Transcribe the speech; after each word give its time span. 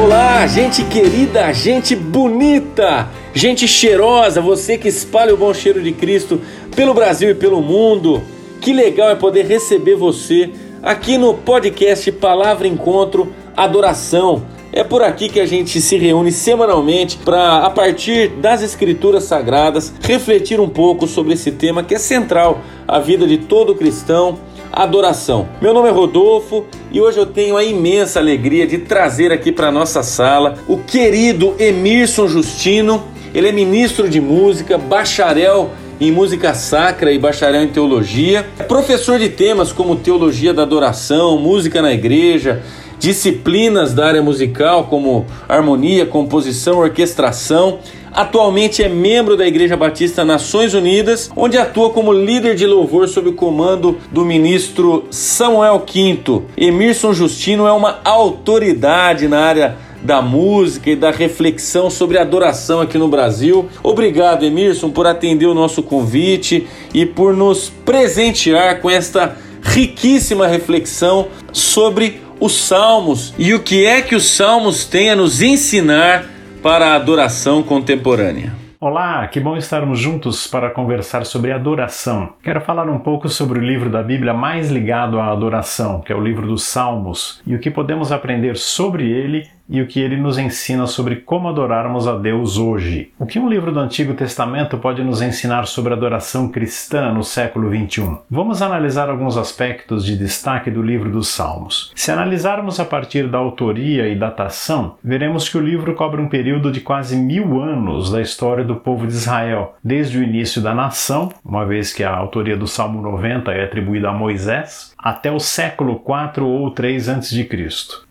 Olá, 0.00 0.46
gente 0.46 0.84
querida, 0.84 1.52
gente 1.52 1.96
bonita, 1.96 3.08
gente 3.34 3.66
cheirosa, 3.66 4.40
você 4.40 4.78
que 4.78 4.86
espalha 4.86 5.34
o 5.34 5.36
bom 5.36 5.52
cheiro 5.52 5.82
de 5.82 5.90
Cristo 5.90 6.40
pelo 6.76 6.94
Brasil 6.94 7.30
e 7.30 7.34
pelo 7.34 7.60
mundo. 7.60 8.22
Que 8.60 8.72
legal 8.72 9.10
é 9.10 9.16
poder 9.16 9.44
receber 9.44 9.96
você 9.96 10.50
aqui 10.84 11.18
no 11.18 11.34
podcast 11.34 12.12
Palavra 12.12 12.68
Encontro 12.68 13.32
Adoração. 13.56 14.44
É 14.72 14.84
por 14.84 15.02
aqui 15.02 15.28
que 15.28 15.40
a 15.40 15.46
gente 15.46 15.80
se 15.80 15.98
reúne 15.98 16.30
semanalmente 16.30 17.18
para, 17.18 17.64
a 17.64 17.70
partir 17.70 18.28
das 18.28 18.62
Escrituras 18.62 19.24
Sagradas, 19.24 19.92
refletir 20.00 20.60
um 20.60 20.68
pouco 20.68 21.08
sobre 21.08 21.32
esse 21.32 21.50
tema 21.50 21.82
que 21.82 21.96
é 21.96 21.98
central 21.98 22.60
à 22.86 23.00
vida 23.00 23.26
de 23.26 23.38
todo 23.38 23.74
cristão 23.74 24.38
adoração. 24.72 25.48
Meu 25.60 25.72
nome 25.74 25.88
é 25.88 25.92
Rodolfo 25.92 26.66
e 26.90 27.00
hoje 27.00 27.18
eu 27.18 27.26
tenho 27.26 27.56
a 27.56 27.64
imensa 27.64 28.18
alegria 28.18 28.66
de 28.66 28.78
trazer 28.78 29.32
aqui 29.32 29.52
para 29.52 29.70
nossa 29.70 30.02
sala 30.02 30.56
o 30.66 30.78
querido 30.78 31.54
Emerson 31.58 32.28
Justino. 32.28 33.04
Ele 33.34 33.48
é 33.48 33.52
ministro 33.52 34.08
de 34.08 34.20
música, 34.20 34.78
bacharel 34.78 35.70
em 36.00 36.12
música 36.12 36.54
sacra 36.54 37.12
e 37.12 37.18
bacharel 37.18 37.62
em 37.62 37.68
teologia, 37.68 38.46
é 38.58 38.62
professor 38.62 39.18
de 39.18 39.28
temas 39.28 39.72
como 39.72 39.96
teologia 39.96 40.54
da 40.54 40.62
adoração, 40.62 41.38
música 41.38 41.82
na 41.82 41.92
igreja, 41.92 42.62
disciplinas 42.98 43.94
da 43.94 44.06
área 44.06 44.22
musical 44.22 44.84
como 44.84 45.26
harmonia, 45.48 46.06
composição, 46.06 46.78
orquestração 46.78 47.78
Atualmente 48.18 48.82
é 48.82 48.88
membro 48.88 49.36
da 49.36 49.46
Igreja 49.46 49.76
Batista 49.76 50.24
Nações 50.24 50.74
Unidas, 50.74 51.30
onde 51.36 51.56
atua 51.56 51.90
como 51.90 52.12
líder 52.12 52.54
de 52.56 52.66
louvor 52.66 53.08
sob 53.08 53.28
o 53.28 53.32
comando 53.32 53.98
do 54.10 54.24
ministro 54.24 55.04
Samuel 55.10 55.80
Quinto. 55.80 56.44
Emerson 56.56 57.12
Justino 57.12 57.66
é 57.66 57.72
uma 57.72 58.00
autoridade 58.04 59.28
na 59.28 59.38
área 59.40 59.76
da 60.02 60.22
música 60.22 60.90
e 60.90 60.96
da 60.96 61.10
reflexão 61.10 61.90
sobre 61.90 62.18
adoração 62.18 62.80
aqui 62.80 62.96
no 62.98 63.08
Brasil. 63.08 63.68
Obrigado, 63.82 64.44
Emerson, 64.44 64.90
por 64.90 65.06
atender 65.06 65.46
o 65.46 65.54
nosso 65.54 65.82
convite 65.82 66.66
e 66.94 67.04
por 67.04 67.34
nos 67.34 67.68
presentear 67.84 68.80
com 68.80 68.90
esta 68.90 69.36
riquíssima 69.62 70.46
reflexão 70.46 71.28
sobre 71.52 72.20
os 72.40 72.56
salmos 72.56 73.34
e 73.38 73.52
o 73.52 73.60
que 73.60 73.84
é 73.84 74.00
que 74.00 74.14
os 74.14 74.24
salmos 74.28 74.84
têm 74.84 75.10
a 75.10 75.16
nos 75.16 75.42
ensinar 75.42 76.24
para 76.62 76.88
a 76.88 76.94
adoração 76.94 77.62
contemporânea. 77.62 78.52
Olá, 78.80 79.26
que 79.26 79.40
bom 79.40 79.56
estarmos 79.56 79.98
juntos 79.98 80.46
para 80.46 80.70
conversar 80.70 81.26
sobre 81.26 81.50
adoração. 81.50 82.34
Quero 82.44 82.60
falar 82.60 82.88
um 82.88 83.00
pouco 83.00 83.28
sobre 83.28 83.58
o 83.58 83.62
livro 83.62 83.90
da 83.90 84.04
Bíblia 84.04 84.32
mais 84.32 84.70
ligado 84.70 85.18
à 85.18 85.32
adoração, 85.32 86.00
que 86.00 86.12
é 86.12 86.16
o 86.16 86.22
livro 86.22 86.46
dos 86.46 86.62
Salmos, 86.62 87.42
e 87.44 87.56
o 87.56 87.58
que 87.58 87.72
podemos 87.72 88.12
aprender 88.12 88.56
sobre 88.56 89.10
ele 89.10 89.48
e 89.68 89.82
o 89.82 89.86
que 89.86 90.00
ele 90.00 90.16
nos 90.16 90.38
ensina 90.38 90.86
sobre 90.86 91.16
como 91.16 91.48
adorarmos 91.48 92.08
a 92.08 92.16
Deus 92.16 92.56
hoje. 92.56 93.12
O 93.18 93.26
que 93.26 93.38
um 93.38 93.48
livro 93.48 93.70
do 93.70 93.80
Antigo 93.80 94.14
Testamento 94.14 94.78
pode 94.78 95.02
nos 95.02 95.20
ensinar 95.20 95.66
sobre 95.66 95.92
adoração 95.92 96.48
cristã 96.48 97.12
no 97.12 97.22
século 97.22 97.68
XXI? 97.68 98.18
Vamos 98.30 98.62
analisar 98.62 99.10
alguns 99.10 99.36
aspectos 99.36 100.04
de 100.04 100.16
destaque 100.16 100.70
do 100.70 100.82
livro 100.82 101.10
dos 101.10 101.28
Salmos. 101.28 101.92
Se 101.94 102.10
analisarmos 102.10 102.80
a 102.80 102.84
partir 102.84 103.28
da 103.28 103.38
autoria 103.38 104.08
e 104.08 104.16
datação, 104.16 104.96
veremos 105.04 105.48
que 105.48 105.58
o 105.58 105.62
livro 105.62 105.94
cobre 105.94 106.20
um 106.20 106.28
período 106.28 106.72
de 106.72 106.80
quase 106.80 107.16
mil 107.16 107.60
anos 107.60 108.10
da 108.10 108.22
história 108.22 108.64
do 108.64 108.76
povo 108.76 109.06
de 109.06 109.12
Israel, 109.12 109.76
desde 109.84 110.18
o 110.18 110.22
início 110.22 110.62
da 110.62 110.74
nação, 110.74 111.30
uma 111.44 111.66
vez 111.66 111.92
que 111.92 112.04
a 112.04 112.14
autoria 112.14 112.56
do 112.56 112.66
Salmo 112.66 113.02
90 113.02 113.52
é 113.52 113.64
atribuída 113.64 114.08
a 114.08 114.12
Moisés, 114.12 114.94
até 114.98 115.30
o 115.30 115.38
século 115.38 115.96
4 115.96 116.46
ou 116.46 116.70
3 116.70 117.08
a.C. 117.08 117.48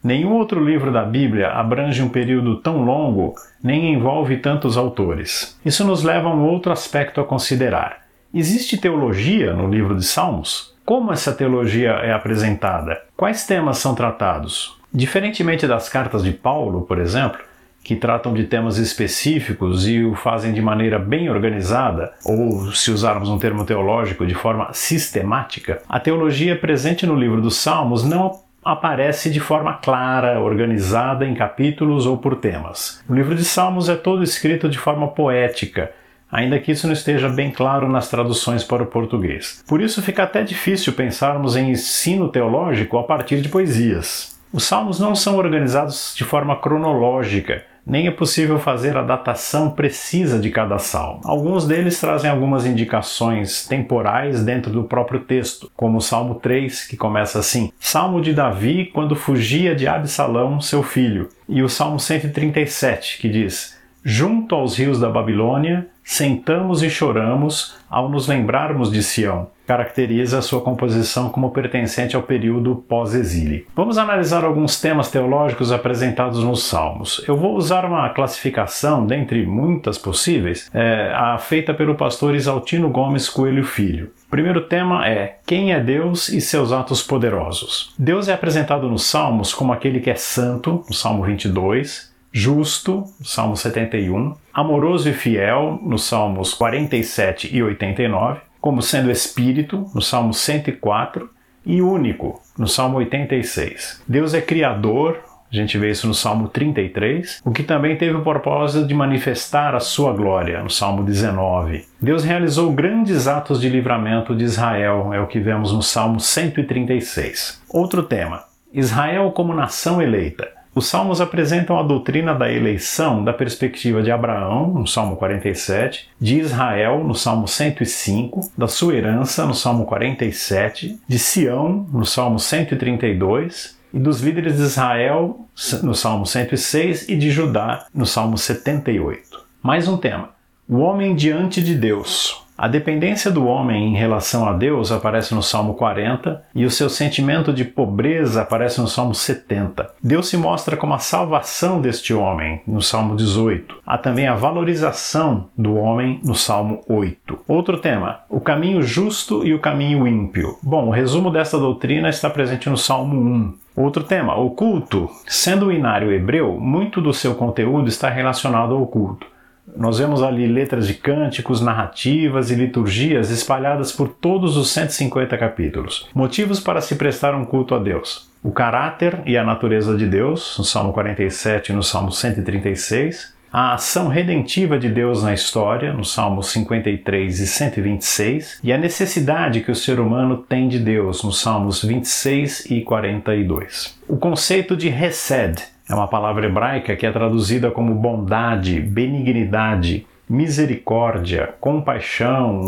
Nenhum 0.04 0.34
outro 0.34 0.64
livro 0.64 0.92
da 0.92 1.04
Bíblia 1.04 1.47
abrange 1.54 2.02
um 2.02 2.10
período 2.10 2.58
tão 2.58 2.84
longo 2.84 3.36
nem 3.64 3.94
envolve 3.94 4.38
tantos 4.38 4.78
autores. 4.78 5.60
Isso 5.66 5.84
nos 5.84 6.04
leva 6.04 6.30
a 6.30 6.34
um 6.34 6.46
outro 6.46 6.72
aspecto 6.72 7.22
a 7.22 7.26
considerar. 7.26 8.06
Existe 8.34 8.78
teologia 8.78 9.54
no 9.54 9.70
livro 9.70 9.96
de 9.96 10.06
Salmos? 10.06 10.76
Como 10.86 11.12
essa 11.12 11.34
teologia 11.34 11.92
é 11.92 12.14
apresentada? 12.14 13.02
Quais 13.16 13.46
temas 13.46 13.78
são 13.78 13.94
tratados? 13.94 14.78
Diferentemente 14.94 15.68
das 15.68 15.90
cartas 15.90 16.24
de 16.24 16.32
Paulo, 16.32 16.82
por 16.82 17.00
exemplo, 17.00 17.40
que 17.84 17.96
tratam 17.96 18.34
de 18.34 18.44
temas 18.44 18.78
específicos 18.78 19.88
e 19.88 20.04
o 20.04 20.14
fazem 20.14 20.52
de 20.52 20.62
maneira 20.62 21.00
bem 21.00 21.30
organizada, 21.30 22.12
ou, 22.26 22.70
se 22.74 22.92
usarmos 22.92 23.30
um 23.30 23.40
termo 23.40 23.64
teológico, 23.64 24.26
de 24.26 24.36
forma 24.36 24.74
sistemática, 24.74 25.82
a 25.88 25.98
teologia 26.00 26.58
presente 26.58 27.06
no 27.06 27.16
livro 27.16 27.42
dos 27.42 27.56
Salmos 27.56 28.04
não 28.04 28.40
aparece 28.72 29.30
de 29.30 29.40
forma 29.40 29.76
clara, 29.76 30.40
organizada 30.42 31.26
em 31.26 31.34
capítulos 31.34 32.06
ou 32.06 32.18
por 32.18 32.36
temas. 32.36 33.04
O 33.08 33.14
livro 33.14 33.34
de 33.34 33.46
Salmos 33.46 33.88
é 33.88 33.96
todo 33.96 34.24
escrito 34.24 34.68
de 34.68 34.78
forma 34.78 35.08
poética, 35.08 35.92
ainda 36.32 36.60
que 36.60 36.72
isso 36.72 36.86
não 36.86 36.94
esteja 36.94 37.30
bem 37.30 37.50
claro 37.50 37.88
nas 37.90 38.10
traduções 38.10 38.64
para 38.64 38.84
o 38.84 38.88
português. 38.88 39.64
Por 39.68 39.82
isso 39.82 40.02
fica 40.02 40.24
até 40.24 40.44
difícil 40.44 40.94
pensarmos 40.94 41.56
em 41.56 41.72
ensino 41.72 42.28
teológico 42.28 42.98
a 42.98 43.04
partir 43.04 43.42
de 43.42 43.50
poesias. 43.50 44.38
Os 44.52 44.66
salmos 44.66 45.00
não 45.00 45.16
são 45.16 45.38
organizados 45.38 46.14
de 46.16 46.24
forma 46.24 46.56
cronológica, 46.56 47.64
nem 47.88 48.08
é 48.08 48.12
possível 48.12 48.60
fazer 48.60 48.98
a 48.98 49.02
datação 49.02 49.72
precisa 49.72 50.38
de 50.38 50.50
cada 50.50 50.78
salmo. 50.78 51.22
Alguns 51.24 51.66
deles 51.66 52.00
trazem 52.00 52.30
algumas 52.30 52.66
indicações 52.66 53.66
temporais 53.66 54.44
dentro 54.44 54.72
do 54.72 54.84
próprio 54.84 55.22
texto, 55.22 55.72
como 55.76 55.98
o 55.98 56.02
Salmo 56.02 56.36
3, 56.36 56.86
que 56.88 56.98
começa 56.98 57.40
assim: 57.40 57.72
Salmo 57.80 58.22
de 58.22 58.34
Davi 58.34 58.92
quando 58.94 59.16
fugia 59.16 59.74
de 59.74 59.88
Absalão, 59.88 60.60
seu 60.60 60.84
filho, 60.84 61.30
e 61.48 61.64
o 61.64 61.70
Salmo 61.70 62.00
137, 62.00 63.20
que 63.20 63.30
diz: 63.30 63.77
Junto 64.10 64.56
aos 64.56 64.80
rios 64.80 65.02
da 65.02 65.10
Babilônia, 65.10 65.90
sentamos 66.02 66.82
e 66.82 66.90
choramos 66.90 67.76
ao 67.90 68.08
nos 68.08 68.26
lembrarmos 68.26 68.90
de 68.90 69.04
Sião 69.04 69.50
caracteriza 69.68 70.40
a 70.40 70.42
sua 70.42 70.62
composição 70.62 71.28
como 71.28 71.52
pertencente 71.52 72.16
ao 72.16 72.24
período 72.24 72.78
pós-exílio. 72.88 73.66
Vamos 73.76 73.98
analisar 73.98 74.46
alguns 74.46 74.80
temas 74.80 75.12
teológicos 75.12 75.74
apresentados 75.74 76.42
nos 76.42 76.64
Salmos. 76.64 77.22
Eu 77.28 77.36
vou 77.36 77.56
usar 77.58 77.84
uma 77.84 78.08
classificação, 78.10 79.06
dentre 79.06 79.46
muitas 79.46 79.98
possíveis, 79.98 80.72
é, 80.74 81.12
a 81.14 81.38
feita 81.38 81.74
pelo 81.74 81.96
pastor 81.96 82.34
Isaltino 82.34 82.90
Gomes 82.90 83.28
Coelho 83.28 83.66
Filho. 83.66 84.12
O 84.26 84.30
primeiro 84.30 84.62
tema 84.62 85.06
é 85.06 85.40
quem 85.46 85.74
é 85.74 85.80
Deus 85.82 86.30
e 86.30 86.40
seus 86.40 86.72
atos 86.72 87.04
poderosos. 87.04 87.94
Deus 88.00 88.30
é 88.30 88.34
apresentado 88.34 88.90
nos 88.90 89.04
Salmos 89.04 89.54
como 89.54 89.74
aquele 89.74 90.00
que 90.00 90.10
é 90.10 90.16
santo, 90.16 90.86
no 90.88 90.94
Salmo 90.94 91.24
22, 91.24 92.07
justo, 92.32 93.04
Salmo 93.24 93.56
71, 93.56 94.36
amoroso 94.54 95.10
e 95.10 95.14
fiel, 95.14 95.80
nos 95.84 96.04
Salmos 96.04 96.54
47 96.54 97.56
e 97.56 97.64
89, 97.64 98.42
como 98.60 98.82
sendo 98.82 99.12
espírito, 99.12 99.86
no 99.94 100.02
Salmo 100.02 100.34
104, 100.34 101.30
e 101.66 101.82
único, 101.82 102.42
no 102.58 102.68
Salmo 102.68 102.98
86. 102.98 104.02
Deus 104.08 104.34
é 104.34 104.42
criador, 104.42 105.20
a 105.52 105.56
gente 105.56 105.78
vê 105.78 105.92
isso 105.92 106.08
no 106.08 106.14
Salmo 106.14 106.48
33, 106.48 107.42
o 107.44 107.52
que 107.52 107.62
também 107.62 107.98
teve 107.98 108.16
o 108.16 108.24
propósito 108.24 108.88
de 108.88 108.94
manifestar 108.94 109.76
a 109.76 109.80
sua 109.80 110.14
glória, 110.14 110.64
no 110.64 110.70
Salmo 110.70 111.04
19. 111.04 111.86
Deus 112.02 112.24
realizou 112.24 112.72
grandes 112.72 113.28
atos 113.28 113.60
de 113.60 113.70
livramento 113.70 114.36
de 114.36 114.46
Israel, 114.46 115.14
é 115.14 115.20
o 115.20 115.28
que 115.28 115.40
vemos 115.40 115.74
no 115.74 115.82
Salmo 115.82 116.20
136. 116.20 117.62
Outro 117.70 118.04
tema: 118.04 118.44
Israel 118.74 119.32
como 119.32 119.54
nação 119.54 120.02
eleita. 120.02 120.57
Os 120.78 120.86
salmos 120.86 121.20
apresentam 121.20 121.80
a 121.80 121.82
doutrina 121.82 122.36
da 122.36 122.52
eleição 122.52 123.24
da 123.24 123.34
perspectiva 123.34 124.04
de 124.04 124.12
Abraão, 124.12 124.68
no 124.68 124.86
Salmo 124.86 125.16
47, 125.16 126.08
de 126.22 126.38
Israel, 126.38 127.04
no 127.04 127.16
Salmo 127.16 127.48
105, 127.48 128.52
da 128.56 128.68
sua 128.68 128.94
herança, 128.94 129.44
no 129.48 129.56
Salmo 129.56 129.88
47, 129.88 131.00
de 131.08 131.18
Sião, 131.18 131.88
no 131.92 132.06
Salmo 132.06 132.40
132, 132.40 133.76
e 133.92 133.98
dos 133.98 134.22
líderes 134.22 134.58
de 134.58 134.62
Israel, 134.62 135.48
no 135.82 135.96
Salmo 135.96 136.28
106, 136.28 137.10
e 137.10 137.16
de 137.16 137.32
Judá, 137.32 137.88
no 137.92 138.06
Salmo 138.06 138.38
78. 138.38 139.48
Mais 139.64 139.88
um 139.88 139.98
tema: 139.98 140.30
o 140.70 140.78
homem 140.78 141.16
diante 141.16 141.60
de 141.60 141.74
Deus. 141.74 142.46
A 142.58 142.68
dependência 142.68 143.30
do 143.30 143.46
homem 143.46 143.90
em 143.90 143.96
relação 143.96 144.48
a 144.48 144.54
Deus 144.54 144.92
aparece 144.92 145.36
no 145.36 145.44
Salmo 145.44 145.76
40 145.76 146.44
e 146.56 146.66
o 146.66 146.72
seu 146.72 146.90
sentimento 146.90 147.54
de 147.54 147.64
pobreza 147.64 148.42
aparece 148.42 148.82
no 148.82 148.88
Salmo 148.88 149.14
70. 149.14 149.88
Deus 150.02 150.28
se 150.28 150.38
mostra 150.38 150.76
como 150.76 150.96
a 150.96 150.98
salvação 150.98 151.80
deste 151.80 152.16
homem 152.16 152.64
no 152.66 152.82
Salmo 152.82 153.16
18. 153.16 153.76
Há 153.86 154.00
também 154.00 154.28
a 154.28 154.34
valorização 154.34 155.50
do 155.56 155.76
homem 155.76 156.20
no 156.24 156.34
Salmo 156.34 156.82
8. 156.90 157.42
Outro 157.48 157.78
tema: 157.78 158.22
o 158.28 158.40
caminho 158.40 158.82
justo 158.82 159.46
e 159.46 159.54
o 159.54 159.60
caminho 159.60 160.08
ímpio. 160.08 160.58
Bom, 160.64 160.88
o 160.88 160.92
resumo 160.92 161.30
desta 161.30 161.60
doutrina 161.60 162.10
está 162.10 162.28
presente 162.28 162.68
no 162.72 162.78
Salmo 162.78 163.16
1. 163.16 163.54
Outro 163.76 164.04
tema, 164.04 164.36
o 164.36 164.50
culto. 164.50 165.08
Sendo 165.28 165.68
o 165.68 165.72
inário 165.72 166.12
hebreu, 166.12 166.60
muito 166.60 167.00
do 167.00 167.14
seu 167.14 167.36
conteúdo 167.36 167.88
está 167.88 168.10
relacionado 168.10 168.74
ao 168.74 168.88
culto. 168.88 169.37
Nós 169.76 170.00
vemos 170.00 170.24
ali 170.24 170.48
letras 170.48 170.88
de 170.88 170.94
cânticos, 170.94 171.62
narrativas 171.62 172.50
e 172.52 172.56
liturgias 172.56 173.30
espalhadas 173.30 173.92
por 173.92 174.10
todos 174.10 174.56
os 174.56 174.72
150 174.72 175.38
capítulos. 175.38 176.08
Motivos 176.14 176.60
para 176.60 176.82
se 176.82 176.96
prestar 176.96 177.36
um 177.36 177.46
culto 177.46 177.76
a 177.76 177.80
Deus. 177.80 178.28
o 178.44 178.52
caráter 178.52 179.22
e 179.26 179.36
a 179.38 179.44
natureza 179.44 179.98
de 179.98 180.06
Deus, 180.06 180.56
no 180.58 180.64
Salmo 180.64 180.94
47 180.94 181.72
e 181.72 181.76
no 181.76 181.84
Salmo 181.84 182.12
136, 182.12 183.36
a 183.52 183.74
ação 183.74 184.08
redentiva 184.08 184.78
de 184.78 184.88
Deus 184.88 185.24
na 185.24 185.34
história, 185.34 185.92
no 185.92 186.06
Salmos 186.06 186.52
53 186.52 187.40
e 187.40 187.48
126, 187.48 188.60
e 188.64 188.72
a 188.72 188.78
necessidade 188.78 189.62
que 189.62 189.72
o 189.72 189.76
ser 189.76 190.00
humano 190.00 190.38
tem 190.38 190.68
de 190.68 190.80
Deus, 190.80 191.24
nos 191.24 191.42
Salmos 191.42 191.84
26 191.84 192.72
e 192.72 192.82
42. 192.82 193.98
O 194.08 194.18
conceito 194.18 194.78
de 194.78 194.90
Hesed 194.90 195.62
é 195.90 195.94
uma 195.94 196.08
palavra 196.08 196.46
hebraica 196.46 196.96
que 196.96 197.06
é 197.06 197.12
traduzida 197.12 197.72
como 197.72 197.96
bondade, 197.96 198.80
benignidade, 198.80 200.06
misericórdia, 200.30 201.54
compaixão 201.60 202.62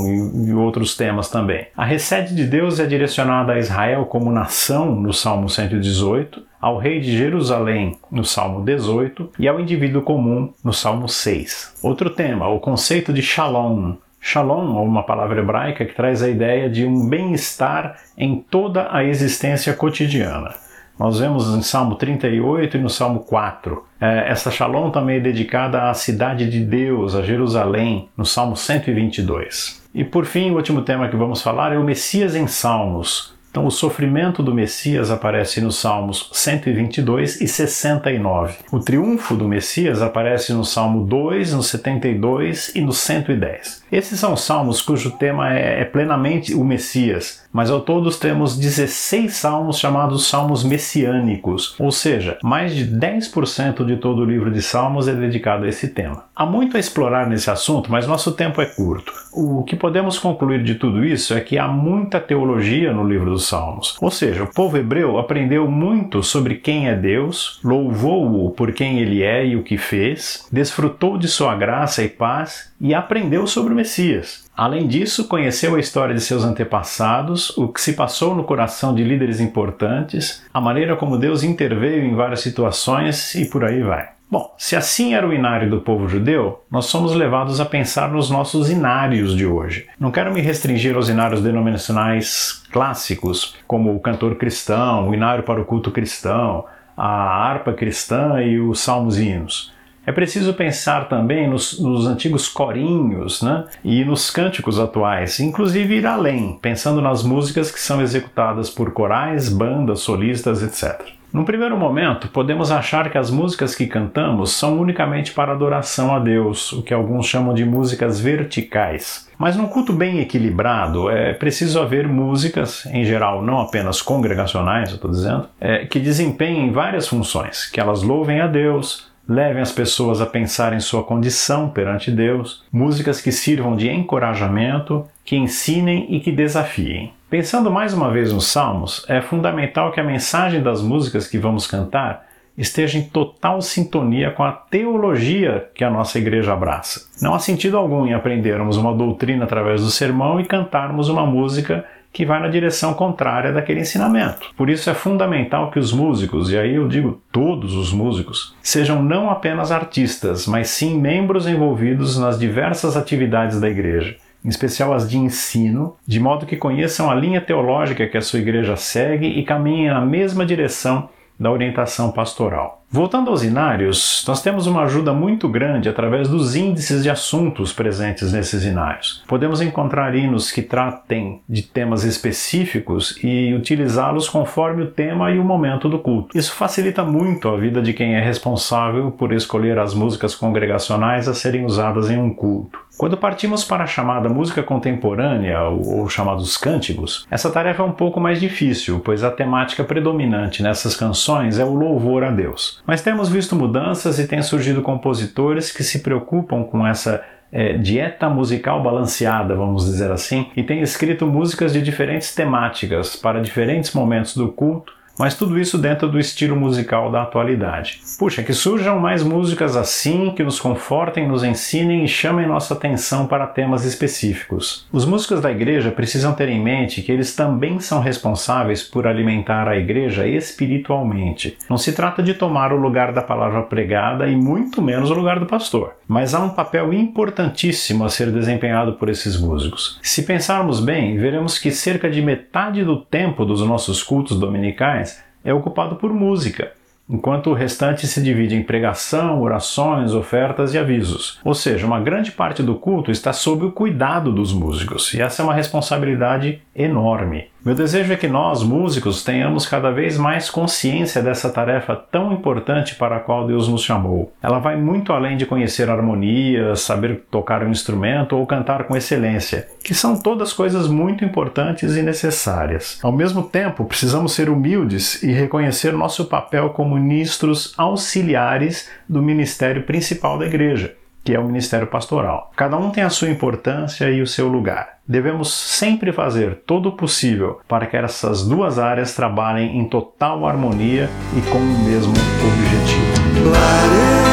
e, 0.47 0.53
outros 0.53 0.95
temas 0.95 1.29
também. 1.29 1.67
A 1.75 1.83
recede 1.83 2.33
de 2.33 2.45
Deus 2.45 2.79
é 2.79 2.85
direcionada 2.85 3.53
a 3.53 3.59
Israel 3.59 4.05
como 4.05 4.31
nação, 4.31 4.95
no 4.95 5.11
Salmo 5.11 5.49
118, 5.49 6.41
ao 6.61 6.77
rei 6.77 7.01
de 7.01 7.17
Jerusalém, 7.17 7.97
no 8.09 8.23
Salmo 8.23 8.63
18, 8.63 9.31
e 9.37 9.47
ao 9.47 9.59
indivíduo 9.59 10.01
comum, 10.01 10.53
no 10.63 10.71
Salmo 10.71 11.09
6. 11.09 11.79
Outro 11.83 12.09
tema, 12.09 12.47
o 12.47 12.59
conceito 12.59 13.11
de 13.11 13.21
Shalom. 13.21 13.95
Shalom 14.21 14.77
é 14.77 14.81
uma 14.81 15.03
palavra 15.03 15.39
hebraica 15.39 15.85
que 15.85 15.95
traz 15.95 16.21
a 16.21 16.29
ideia 16.29 16.69
de 16.69 16.85
um 16.85 17.07
bem-estar 17.07 17.97
em 18.17 18.37
toda 18.49 18.87
a 18.91 19.03
existência 19.03 19.73
cotidiana. 19.73 20.53
Nós 20.99 21.17
vemos 21.17 21.47
em 21.47 21.61
Salmo 21.61 21.95
38 21.95 22.75
e 22.75 22.79
no 22.81 22.89
Salmo 22.89 23.21
4. 23.21 23.85
É, 24.01 24.29
essa 24.29 24.51
Shalom 24.51 24.91
também 24.91 25.15
é 25.15 25.19
dedicada 25.21 25.89
à 25.89 25.93
cidade 25.93 26.49
de 26.49 26.59
Deus, 26.59 27.15
a 27.15 27.21
Jerusalém, 27.21 28.09
no 28.17 28.25
Salmo 28.25 28.57
122. 28.57 29.81
E 29.95 30.03
por 30.03 30.25
fim, 30.25 30.51
o 30.51 30.55
último 30.55 30.81
tema 30.81 31.07
que 31.07 31.15
vamos 31.15 31.41
falar 31.41 31.71
é 31.71 31.77
o 31.77 31.83
Messias 31.85 32.35
em 32.35 32.47
Salmos, 32.47 33.33
então, 33.49 33.65
o 33.65 33.71
sofrimento 33.71 34.43
do 34.43 34.53
Messias 34.53 35.09
aparece 35.09 35.59
nos 35.59 35.77
Salmos 35.77 36.29
122 36.33 37.41
e 37.41 37.47
69. 37.47 38.57
O 38.71 38.79
triunfo 38.79 39.35
do 39.35 39.47
Messias 39.47 40.03
aparece 40.03 40.53
no 40.53 40.63
Salmo 40.63 41.03
2, 41.03 41.53
no 41.53 41.63
72 41.63 42.75
e 42.75 42.81
no 42.81 42.93
110. 42.93 43.83
Esses 43.91 44.19
são 44.19 44.37
salmos 44.37 44.83
cujo 44.83 45.11
tema 45.17 45.51
é, 45.51 45.81
é 45.81 45.85
plenamente 45.85 46.53
o 46.53 46.63
Messias, 46.63 47.43
mas 47.51 47.71
ao 47.71 47.81
todos 47.81 48.19
temos 48.19 48.55
16 48.55 49.33
salmos 49.33 49.79
chamados 49.79 50.27
salmos 50.27 50.63
messiânicos, 50.63 51.75
ou 51.79 51.91
seja, 51.91 52.37
mais 52.43 52.75
de 52.75 52.85
10% 52.85 53.83
de 53.83 53.97
todo 53.97 54.21
o 54.21 54.25
livro 54.25 54.51
de 54.51 54.61
salmos 54.61 55.07
é 55.07 55.13
dedicado 55.13 55.65
a 55.65 55.67
esse 55.67 55.87
tema. 55.87 56.25
Há 56.35 56.45
muito 56.45 56.77
a 56.77 56.79
explorar 56.79 57.27
nesse 57.27 57.49
assunto, 57.49 57.91
mas 57.91 58.05
nosso 58.05 58.33
tempo 58.33 58.61
é 58.61 58.65
curto. 58.67 59.11
O 59.33 59.63
que 59.63 59.75
podemos 59.75 60.19
concluir 60.19 60.63
de 60.63 60.75
tudo 60.75 61.03
isso 61.03 61.33
é 61.33 61.41
que 61.41 61.57
há 61.57 61.67
muita 61.67 62.19
teologia 62.19 62.93
no 62.93 63.07
livro 63.07 63.31
dos 63.31 63.38
salmos. 63.47 63.97
Ou 64.01 64.11
seja, 64.11 64.43
o 64.43 64.53
povo 64.53 64.77
hebreu 64.77 65.17
aprendeu 65.17 65.69
muito 65.69 66.21
sobre 66.23 66.55
quem 66.55 66.87
é 66.87 66.95
Deus, 66.95 67.59
louvou-o 67.63 68.51
por 68.51 68.71
quem 68.71 68.99
ele 68.99 69.23
é 69.23 69.45
e 69.45 69.55
o 69.55 69.63
que 69.63 69.77
fez, 69.77 70.47
desfrutou 70.51 71.17
de 71.17 71.27
sua 71.27 71.55
graça 71.55 72.03
e 72.03 72.09
paz 72.09 72.71
e 72.79 72.93
aprendeu 72.93 73.45
sobre 73.47 73.73
o 73.73 73.75
Messias. 73.75 74.49
Além 74.55 74.87
disso, 74.87 75.27
conheceu 75.27 75.75
a 75.75 75.79
história 75.79 76.13
de 76.13 76.21
seus 76.21 76.43
antepassados, 76.43 77.57
o 77.57 77.67
que 77.67 77.79
se 77.79 77.93
passou 77.93 78.35
no 78.35 78.43
coração 78.43 78.93
de 78.93 79.03
líderes 79.03 79.39
importantes, 79.39 80.43
a 80.53 80.59
maneira 80.59 80.95
como 80.95 81.17
Deus 81.17 81.43
interveio 81.43 82.03
em 82.03 82.15
várias 82.15 82.41
situações 82.41 83.35
e 83.35 83.49
por 83.49 83.63
aí 83.63 83.81
vai. 83.81 84.18
Bom, 84.31 84.53
se 84.59 84.75
assim 84.75 85.15
era 85.15 85.27
o 85.27 85.33
inário 85.33 85.71
do 85.71 85.81
povo 85.81 86.07
judeu, 86.07 86.63
nós 86.69 86.85
somos 86.85 87.15
levados 87.15 87.59
a 87.59 87.65
pensar 87.65 88.11
nos 88.11 88.29
nossos 88.29 88.69
inários 88.69 89.35
de 89.35 89.43
hoje. 89.43 89.87
Não 89.99 90.11
quero 90.11 90.31
me 90.31 90.39
restringir 90.39 90.95
aos 90.95 91.09
inários 91.09 91.41
denominacionais 91.41 92.61
clássicos, 92.71 93.55
como 93.65 93.95
o 93.95 93.99
cantor 93.99 94.35
cristão, 94.35 95.09
o 95.09 95.15
inário 95.15 95.43
para 95.43 95.59
o 95.59 95.65
culto 95.65 95.89
cristão, 95.89 96.65
a 96.95 97.07
harpa 97.07 97.73
cristã 97.73 98.39
e 98.39 98.59
os 98.59 98.79
salmos 98.81 99.17
e 99.17 99.29
hinos. 99.29 99.73
É 100.05 100.11
preciso 100.11 100.53
pensar 100.53 101.09
também 101.09 101.49
nos, 101.49 101.79
nos, 101.79 102.05
antigos 102.05 102.47
corinhos 102.47 103.41
né? 103.41 103.65
e 103.83 104.05
nos 104.05 104.29
cânticos 104.29 104.79
atuais, 104.79 105.39
inclusive 105.39 105.95
ir 105.95 106.05
além, 106.05 106.57
pensando 106.61 107.01
nas 107.01 107.23
músicas 107.23 107.71
que 107.71 107.79
são 107.79 107.99
executadas 107.99 108.69
por 108.69 108.91
corais, 108.91 109.49
bandas, 109.49 110.01
solistas, 110.01 110.61
etc. 110.61 111.18
Num 111.31 111.45
primeiro 111.45 111.77
momento, 111.77 112.27
podemos 112.27 112.71
achar 112.71 113.11
que 113.11 113.17
as 113.17 113.29
músicas 113.29 113.75
que 113.75 113.85
cantamos 113.85 114.51
são 114.51 114.79
unicamente 114.79 115.31
para 115.31 115.51
adoração 115.51 116.15
a 116.15 116.17
Deus, 116.17 116.73
o 116.73 116.81
que 116.81 116.93
alguns 116.93 117.27
chamam 117.27 117.53
de 117.53 117.63
músicas 117.63 118.19
verticais. 118.19 119.29
Mas 119.37 119.55
num 119.55 119.67
culto 119.67 119.93
bem 119.93 120.19
equilibrado, 120.19 121.07
é 121.09 121.33
preciso 121.33 121.79
haver 121.79 122.07
músicas, 122.07 122.83
em 122.87 123.05
geral 123.05 123.43
não 123.43 123.59
apenas 123.59 124.01
congregacionais, 124.01 124.91
estou 124.91 125.11
dizendo, 125.11 125.47
é, 125.61 125.85
que 125.85 125.99
desempenhem 125.99 126.71
várias 126.71 127.07
funções, 127.07 127.69
que 127.69 127.79
elas 127.79 128.01
louvem 128.01 128.41
a 128.41 128.47
Deus, 128.47 129.07
levem 129.27 129.61
as 129.61 129.71
pessoas 129.71 130.21
a 130.21 130.25
pensar 130.25 130.73
em 130.73 130.79
sua 130.79 131.03
condição 131.03 131.69
perante 131.69 132.09
Deus, 132.09 132.63
músicas 132.71 133.21
que 133.21 133.31
sirvam 133.31 133.75
de 133.75 133.87
encorajamento, 133.87 135.05
que 135.23 135.35
ensinem 135.35 136.07
e 136.09 136.19
que 136.19 136.31
desafiem. 136.31 137.13
Pensando 137.29 137.69
mais 137.69 137.93
uma 137.93 138.09
vez 138.09 138.33
nos 138.33 138.47
Salmos, 138.47 139.05
é 139.07 139.21
fundamental 139.21 139.91
que 139.91 139.99
a 139.99 140.03
mensagem 140.03 140.63
das 140.63 140.81
músicas 140.81 141.27
que 141.27 141.37
vamos 141.37 141.67
cantar 141.67 142.25
esteja 142.57 142.97
em 142.97 143.03
total 143.03 143.61
sintonia 143.61 144.31
com 144.31 144.43
a 144.43 144.51
teologia 144.51 145.69
que 145.75 145.83
a 145.83 145.91
nossa 145.91 146.17
igreja 146.17 146.53
abraça. 146.53 147.07
Não 147.21 147.35
há 147.35 147.39
sentido 147.39 147.77
algum 147.77 148.07
em 148.07 148.15
aprendermos 148.15 148.77
uma 148.77 148.95
doutrina 148.95 149.43
através 149.43 149.81
do 149.81 149.91
sermão 149.91 150.41
e 150.41 150.45
cantarmos 150.45 151.07
uma 151.07 151.23
música 151.23 151.85
que 152.11 152.25
vai 152.25 152.41
na 152.41 152.47
direção 152.47 152.95
contrária 152.95 153.53
daquele 153.53 153.81
ensinamento. 153.81 154.47
Por 154.57 154.67
isso 154.67 154.89
é 154.89 154.95
fundamental 154.95 155.69
que 155.69 155.77
os 155.77 155.93
músicos, 155.93 156.51
e 156.51 156.57
aí 156.57 156.73
eu 156.73 156.87
digo 156.87 157.21
todos 157.31 157.75
os 157.75 157.93
músicos, 157.93 158.55
sejam 158.59 159.03
não 159.03 159.29
apenas 159.29 159.71
artistas, 159.71 160.47
mas 160.47 160.69
sim 160.71 160.99
membros 160.99 161.45
envolvidos 161.47 162.17
nas 162.17 162.39
diversas 162.39 162.97
atividades 162.97 163.61
da 163.61 163.69
igreja 163.69 164.17
em 164.43 164.49
especial 164.49 164.93
as 164.93 165.09
de 165.09 165.17
ensino, 165.17 165.95
de 166.07 166.19
modo 166.19 166.45
que 166.45 166.55
conheçam 166.55 167.09
a 167.09 167.15
linha 167.15 167.41
teológica 167.41 168.07
que 168.07 168.17
a 168.17 168.21
sua 168.21 168.39
igreja 168.39 168.75
segue 168.75 169.27
e 169.27 169.43
caminhem 169.43 169.89
na 169.89 170.01
mesma 170.01 170.45
direção 170.45 171.09
da 171.39 171.51
orientação 171.51 172.11
pastoral. 172.11 172.78
Voltando 172.91 173.29
aos 173.29 173.43
inários, 173.43 174.25
nós 174.27 174.41
temos 174.41 174.65
uma 174.65 174.81
ajuda 174.81 175.13
muito 175.13 175.47
grande 175.47 175.87
através 175.87 176.27
dos 176.27 176.55
índices 176.55 177.03
de 177.03 177.09
assuntos 177.09 177.71
presentes 177.71 178.33
nesses 178.33 178.65
inários. 178.65 179.23
Podemos 179.27 179.61
encontrar 179.61 180.15
hinos 180.15 180.51
que 180.51 180.63
tratem 180.63 181.39
de 181.47 181.61
temas 181.61 182.03
específicos 182.03 183.15
e 183.23 183.53
utilizá-los 183.53 184.27
conforme 184.27 184.81
o 184.81 184.89
tema 184.89 185.29
e 185.29 185.37
o 185.37 185.43
momento 185.43 185.87
do 185.87 185.99
culto. 185.99 186.35
Isso 186.35 186.55
facilita 186.55 187.03
muito 187.03 187.47
a 187.47 187.57
vida 187.57 187.79
de 187.79 187.93
quem 187.93 188.15
é 188.15 188.21
responsável 188.21 189.11
por 189.11 189.33
escolher 189.33 189.77
as 189.77 189.93
músicas 189.93 190.33
congregacionais 190.33 191.27
a 191.27 191.35
serem 191.35 191.65
usadas 191.65 192.09
em 192.09 192.17
um 192.17 192.33
culto. 192.33 192.79
Quando 192.97 193.15
partimos 193.15 193.63
para 193.63 193.85
a 193.85 193.87
chamada 193.87 194.27
música 194.27 194.61
contemporânea, 194.61 195.61
ou 195.61 196.09
chamados 196.09 196.57
cânticos, 196.57 197.25
essa 197.31 197.49
tarefa 197.49 197.81
é 197.81 197.85
um 197.85 197.93
pouco 197.93 198.19
mais 198.19 198.41
difícil, 198.41 198.99
pois 198.99 199.23
a 199.23 199.31
temática 199.31 199.85
predominante 199.85 200.61
nessas 200.61 200.97
canções 200.97 201.59
é 201.59 201.63
o 201.63 201.73
louvor 201.73 202.25
a 202.25 202.31
Deus. 202.31 202.78
Mas 202.85 203.01
temos 203.01 203.29
visto 203.29 203.55
mudanças 203.55 204.19
e 204.19 204.27
têm 204.27 204.41
surgido 204.41 204.81
compositores 204.81 205.71
que 205.71 205.83
se 205.83 205.99
preocupam 205.99 206.63
com 206.63 206.85
essa 206.85 207.23
é, 207.51 207.73
dieta 207.77 208.29
musical 208.29 208.81
balanceada, 208.83 209.55
vamos 209.55 209.85
dizer 209.85 210.11
assim, 210.11 210.47
e 210.55 210.63
têm 210.63 210.81
escrito 210.81 211.25
músicas 211.25 211.73
de 211.73 211.81
diferentes 211.81 212.33
temáticas 212.33 213.15
para 213.15 213.41
diferentes 213.41 213.93
momentos 213.93 214.35
do 214.35 214.49
culto 214.49 214.98
mas 215.19 215.35
tudo 215.35 215.59
isso 215.59 215.77
dentro 215.77 216.07
do 216.07 216.17
estilo 216.17 216.55
musical 216.55 217.11
da 217.11 217.23
atualidade. 217.23 217.99
Puxa, 218.17 218.41
que 218.41 218.53
surjam 218.53 218.97
mais 218.97 219.21
músicas 219.21 219.75
assim, 219.75 220.31
que 220.31 220.41
nos 220.41 220.61
confortem, 220.61 221.27
nos 221.27 221.43
ensinem 221.43 222.05
e 222.05 222.07
chamem 222.07 222.47
nossa 222.47 222.73
atenção 222.73 223.27
para 223.27 223.45
temas 223.45 223.83
específicos. 223.83 224.87
Os 224.93 225.05
músicos 225.05 225.41
da 225.41 225.51
igreja 225.51 225.91
precisam 225.91 226.31
ter 226.33 226.47
em 226.47 226.63
mente 226.63 227.01
que 227.01 227.11
eles 227.11 227.35
também 227.35 227.81
são 227.81 227.99
responsáveis 227.99 228.81
por 228.81 229.05
alimentar 229.05 229.67
a 229.67 229.75
igreja 229.75 230.25
espiritualmente. 230.25 231.57
Não 231.69 231.77
se 231.77 231.91
trata 231.91 232.23
de 232.23 232.33
tomar 232.33 232.71
o 232.71 232.79
lugar 232.79 233.11
da 233.11 233.21
palavra 233.21 233.63
pregada 233.63 234.25
e 234.29 234.37
muito 234.37 234.81
menos 234.81 235.11
o 235.11 235.13
lugar 235.13 235.37
do 235.37 235.45
pastor, 235.45 235.95
mas 236.07 236.33
há 236.33 236.39
um 236.39 236.51
papel 236.51 236.93
importantíssimo 236.93 238.05
a 238.05 238.09
ser 238.09 238.31
desempenhado 238.31 238.93
por 238.93 239.09
esses 239.09 239.37
músicos. 239.37 239.99
Se 240.01 240.23
pensarmos 240.23 240.79
bem, 240.79 241.17
veremos 241.17 241.59
que 241.59 241.71
cerca 241.71 242.09
de 242.09 242.21
metade 242.21 242.85
do 242.85 243.01
tempo 243.01 243.43
dos 243.43 243.61
nossos 243.61 244.01
cultos 244.01 244.39
dominicais 244.39 245.08
é 245.43 245.53
ocupado 245.53 245.95
por 245.95 246.13
música, 246.13 246.71
enquanto 247.09 247.49
o 247.49 247.53
restante 247.53 248.05
se 248.05 248.21
divide 248.21 248.55
em 248.55 248.63
pregação, 248.63 249.41
orações, 249.41 250.13
ofertas 250.13 250.73
e 250.73 250.77
avisos. 250.77 251.39
Ou 251.43 251.55
seja, 251.55 251.87
uma 251.87 251.99
grande 251.99 252.31
parte 252.31 252.61
do 252.61 252.75
culto 252.75 253.09
está 253.11 253.33
sob 253.33 253.65
o 253.65 253.71
cuidado 253.71 254.31
dos 254.31 254.53
músicos, 254.53 255.13
e 255.13 255.21
essa 255.21 255.41
é 255.41 255.45
uma 255.45 255.55
responsabilidade 255.55 256.61
enorme. 256.75 257.47
Meu 257.63 257.75
desejo 257.75 258.13
é 258.13 258.15
que 258.15 258.27
nós, 258.27 258.63
músicos, 258.63 259.21
tenhamos 259.21 259.67
cada 259.67 259.91
vez 259.91 260.17
mais 260.17 260.49
consciência 260.49 261.21
dessa 261.21 261.49
tarefa 261.49 261.93
tão 261.93 262.31
importante 262.31 262.95
para 262.95 263.17
a 263.17 263.19
qual 263.19 263.45
Deus 263.45 263.67
nos 263.67 263.83
chamou. 263.83 264.31
Ela 264.41 264.59
vai 264.59 264.77
muito 264.77 265.11
além 265.11 265.35
de 265.35 265.45
conhecer 265.45 265.89
harmonias, 265.89 266.79
saber 266.79 267.25
tocar 267.29 267.61
um 267.61 267.69
instrumento 267.69 268.37
ou 268.37 268.47
cantar 268.47 268.85
com 268.85 268.95
excelência, 268.95 269.67
que 269.83 269.93
são 269.93 270.17
todas 270.17 270.53
coisas 270.53 270.87
muito 270.87 271.25
importantes 271.25 271.97
e 271.97 272.01
necessárias. 272.01 272.97
Ao 273.03 273.11
mesmo 273.11 273.43
tempo, 273.43 273.83
precisamos 273.83 274.31
ser 274.31 274.49
humildes 274.49 275.21
e 275.21 275.29
reconhecer 275.33 275.91
nosso 275.91 276.25
papel 276.25 276.69
como 276.69 276.95
ministros 276.95 277.73
auxiliares 277.77 278.89
do 279.07 279.21
ministério 279.21 279.83
principal 279.83 280.37
da 280.37 280.45
igreja 280.45 280.95
que 281.29 281.35
é 281.35 281.39
o 281.39 281.45
ministério 281.45 281.85
pastoral. 281.85 282.51
Cada 282.55 282.75
um 282.75 282.89
tem 282.89 283.03
a 283.03 283.09
sua 283.11 283.29
importância 283.29 284.09
e 284.09 284.19
o 284.19 284.25
seu 284.25 284.47
lugar. 284.47 284.97
Devemos 285.07 285.53
sempre 285.53 286.11
fazer 286.11 286.63
todo 286.65 286.89
o 286.89 286.91
possível 286.93 287.59
para 287.67 287.85
que 287.85 287.95
essas 287.95 288.47
duas 288.47 288.79
áreas 288.79 289.13
trabalhem 289.13 289.77
em 289.77 289.87
total 289.87 290.47
harmonia 290.47 291.07
e 291.37 291.41
com 291.51 291.59
o 291.59 291.85
mesmo 291.85 292.13
objetivo. 292.13 293.13
Clareia 293.43 294.29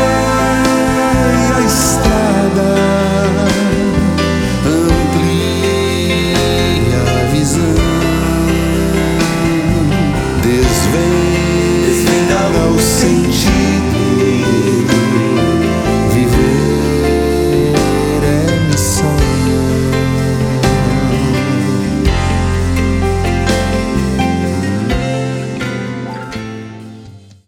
a 1.55 1.61
estrada 1.61 3.06